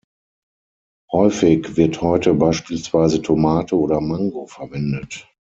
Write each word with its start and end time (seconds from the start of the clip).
Häufig 1.11 1.77
wird 1.77 2.01
heute 2.01 2.33
beispielsweise 2.33 3.21
Tomate 3.21 3.77
oder 3.77 4.01
Mango 4.01 4.47
verwendet. 4.47 5.27